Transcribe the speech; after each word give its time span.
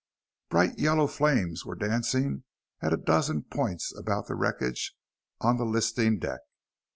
Bright 0.49 0.79
yellow 0.79 1.05
flames 1.05 1.63
were 1.63 1.75
dancing 1.75 2.43
at 2.81 2.91
a 2.91 2.97
dozen 2.97 3.43
points 3.43 3.93
about 3.95 4.25
the 4.25 4.33
wreckage 4.33 4.95
on 5.41 5.57
the 5.57 5.63
listing 5.63 6.17
deck. 6.17 6.39